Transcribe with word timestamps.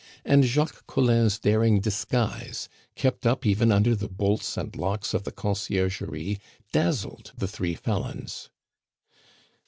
And 0.25 0.43
Jacques 0.43 0.87
Collin's 0.87 1.37
daring 1.37 1.79
disguise, 1.79 2.67
kept 2.95 3.27
up 3.27 3.45
even 3.45 3.71
under 3.71 3.95
the 3.95 4.09
bolts 4.09 4.57
and 4.57 4.75
locks 4.75 5.13
of 5.13 5.25
the 5.25 5.31
Conciergerie, 5.31 6.39
dazzled 6.71 7.33
the 7.37 7.47
three 7.47 7.75
felons. 7.75 8.49